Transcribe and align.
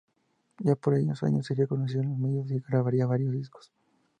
Ya 0.63 0.75
por 0.75 0.95
esos 0.95 1.21
años 1.21 1.45
sería 1.45 1.67
conocido 1.67 2.01
en 2.01 2.09
los 2.09 2.17
medios, 2.17 2.49
y 2.49 2.57
grabaría 2.59 3.05
varios 3.05 3.33
discos. 3.33 3.71